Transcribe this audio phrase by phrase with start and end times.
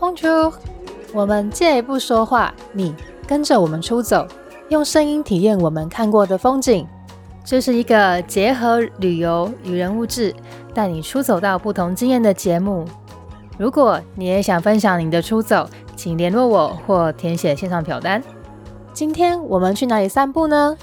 [0.00, 0.50] 风车
[1.12, 2.94] 我们借一步说话你
[3.28, 4.26] 跟着我们出走
[4.70, 6.86] 用声音体验我们看过的风景。
[7.44, 10.34] 这是一个结合旅游与人物志
[10.72, 12.86] 带你出走到不同经验的节目。
[13.58, 18.22] 如果你也想分享你的出走请联络我或填写线上表单。
[18.94, 20.76] 今天我们去哪里散步呢？